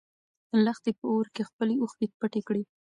[0.65, 2.63] لښتې په اور کې خپلې اوښکې پټې کړې.